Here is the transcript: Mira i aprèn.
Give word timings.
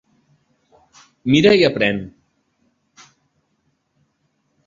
Mira 1.33 1.51
i 1.59 1.67
aprèn. 1.67 1.99